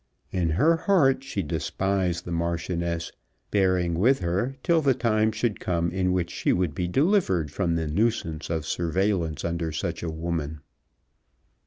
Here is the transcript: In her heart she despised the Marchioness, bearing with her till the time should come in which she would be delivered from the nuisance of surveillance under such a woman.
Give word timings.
In 0.31 0.49
her 0.49 0.77
heart 0.77 1.23
she 1.23 1.43
despised 1.43 2.25
the 2.25 2.31
Marchioness, 2.31 3.11
bearing 3.51 3.93
with 3.99 4.17
her 4.21 4.55
till 4.63 4.81
the 4.81 4.95
time 4.95 5.31
should 5.31 5.59
come 5.59 5.91
in 5.91 6.11
which 6.11 6.31
she 6.31 6.51
would 6.51 6.73
be 6.73 6.87
delivered 6.87 7.51
from 7.51 7.75
the 7.75 7.85
nuisance 7.85 8.49
of 8.49 8.65
surveillance 8.65 9.45
under 9.45 9.71
such 9.71 10.01
a 10.01 10.09
woman. 10.09 10.61